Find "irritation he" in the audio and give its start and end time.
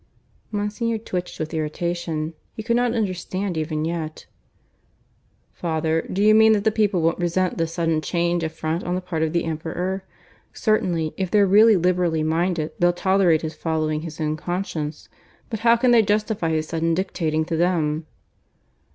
1.53-2.63